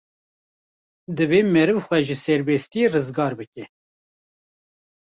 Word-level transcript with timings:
Divê 1.15 1.39
meriv 1.53 1.77
xwe 1.85 1.99
ji 2.07 2.15
serbestiyê 2.23 2.85
rizgar 2.93 3.33
bike. 3.39 3.65